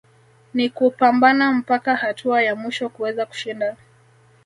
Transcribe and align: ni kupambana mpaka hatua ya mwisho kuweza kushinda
ni 0.53 0.69
kupambana 0.69 1.53
mpaka 1.53 1.95
hatua 1.95 2.41
ya 2.41 2.55
mwisho 2.55 2.89
kuweza 2.89 3.25
kushinda 3.25 3.77